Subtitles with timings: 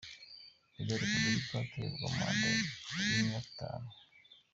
[0.73, 3.89] “Perezida wa Repubulika atorerwa manda y’imyaka itanu.